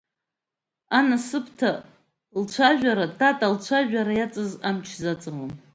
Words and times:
Анасыԥда 0.97 1.71
лцәажәара 2.41 3.07
Тата 3.17 3.47
лцәажәара 3.53 4.13
иаҵаз 4.15 4.51
амч 4.67 4.85
заҵалом. 5.01 5.51